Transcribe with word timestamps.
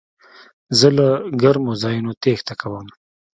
زه 0.79 0.87
له 0.97 1.07
ګرمو 1.41 1.73
ځایونو 1.83 2.11
تېښته 2.21 2.53
کوم. 2.61 2.87